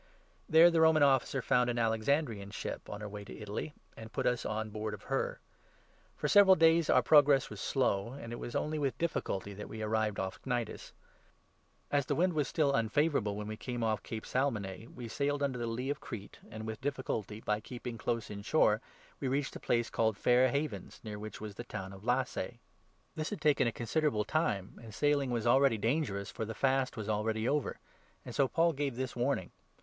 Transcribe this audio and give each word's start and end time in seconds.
There 0.49 0.71
the 0.71 0.81
Roman 0.81 1.03
Officer 1.03 1.41
6 1.41 1.45
found 1.47 1.69
an 1.69 1.77
Alexandrian 1.77 2.49
ship 2.49 2.89
on 2.89 3.01
her 3.01 3.07
way 3.07 3.23
to 3.23 3.37
Italy, 3.37 3.75
and 3.95 4.11
put 4.11 4.25
us 4.25 4.47
on 4.47 4.71
board 4.71 4.95
of 4.95 5.03
her. 5.13 5.39
For 6.17 6.27
several 6.27 6.55
days 6.55 6.89
our 6.89 7.03
progress 7.03 7.51
was 7.51 7.61
slow, 7.61 8.13
and 8.13 8.33
it 8.33 8.37
7 8.37 8.39
was 8.39 8.55
only 8.55 8.79
with 8.79 8.97
difficulty 8.97 9.53
that 9.53 9.69
we 9.69 9.83
arrived 9.83 10.19
off 10.19 10.41
Cnidus. 10.41 10.93
As 11.91 12.07
the 12.07 12.15
wind 12.15 12.33
was 12.33 12.47
still 12.47 12.73
unfavourable 12.73 13.35
when 13.35 13.45
we 13.45 13.55
came 13.55 13.83
off 13.83 14.01
Cape 14.01 14.25
Salmone, 14.25 14.63
268 14.63 14.63
THE 14.63 14.85
ACTS, 14.87 14.95
27. 14.95 14.95
we 15.25 15.27
sailed 15.27 15.43
under 15.43 15.59
the 15.59 15.67
lee 15.67 15.91
of 15.91 15.99
Crete, 15.99 16.39
and 16.49 16.65
with 16.65 16.81
difficulty, 16.81 17.39
by 17.41 17.59
keeping 17.59 17.93
8 17.93 17.97
close 17.99 18.31
in 18.31 18.41
shore, 18.41 18.81
we 19.19 19.27
reached 19.27 19.55
a 19.55 19.59
place 19.59 19.91
called' 19.91 20.17
Fair 20.17 20.49
Havens,' 20.49 20.99
near 21.03 21.19
which 21.19 21.39
was 21.39 21.53
the 21.53 21.63
town 21.63 21.93
of 21.93 22.03
Lasea. 22.03 22.57
This 23.15 23.29
had 23.29 23.39
taken 23.39 23.67
a 23.67 23.71
considerable 23.71 24.25
time, 24.25 24.79
and 24.81 24.95
sailing 24.95 25.29
was 25.29 25.45
already 25.45 25.77
9 25.77 25.81
dangerous, 25.81 26.31
for 26.31 26.43
the 26.43 26.55
Fast 26.55 26.97
was 26.97 27.07
already 27.07 27.47
over; 27.47 27.77
and 28.25 28.33
so 28.33 28.47
Paul 28.47 28.73
gave 28.73 28.95
this 28.95 29.15
warning. 29.15 29.51